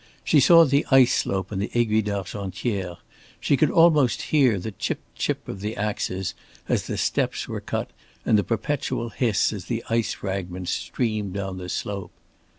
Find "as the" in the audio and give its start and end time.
6.67-6.97, 9.53-9.83